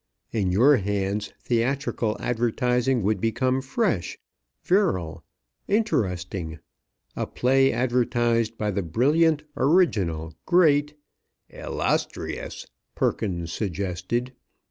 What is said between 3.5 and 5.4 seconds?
fresh, virile,